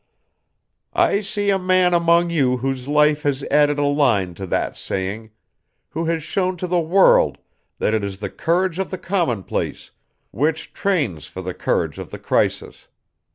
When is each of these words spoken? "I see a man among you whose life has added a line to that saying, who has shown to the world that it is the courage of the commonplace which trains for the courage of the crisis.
"I 0.95 1.19
see 1.19 1.51
a 1.51 1.59
man 1.59 1.93
among 1.93 2.31
you 2.31 2.57
whose 2.57 2.87
life 2.87 3.21
has 3.21 3.43
added 3.51 3.77
a 3.77 3.85
line 3.85 4.33
to 4.33 4.47
that 4.47 4.75
saying, 4.75 5.29
who 5.89 6.05
has 6.05 6.23
shown 6.23 6.57
to 6.57 6.65
the 6.65 6.79
world 6.79 7.37
that 7.77 7.93
it 7.93 8.03
is 8.03 8.17
the 8.17 8.31
courage 8.31 8.79
of 8.79 8.89
the 8.89 8.97
commonplace 8.97 9.91
which 10.31 10.73
trains 10.73 11.27
for 11.27 11.43
the 11.43 11.53
courage 11.53 11.99
of 11.99 12.09
the 12.09 12.17
crisis. 12.17 12.87